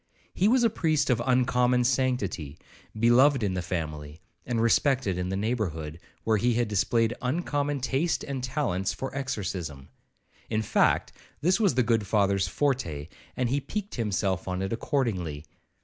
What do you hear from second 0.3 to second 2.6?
He was a priest of uncommon sanctity,